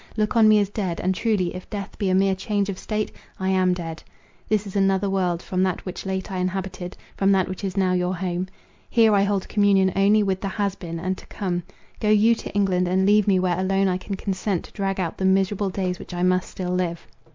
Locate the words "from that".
5.43-5.85, 7.15-7.47